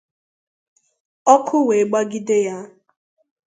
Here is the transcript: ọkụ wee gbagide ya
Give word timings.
ọkụ 1.33 1.57
wee 1.67 1.83
gbagide 1.89 2.37
ya 2.47 2.57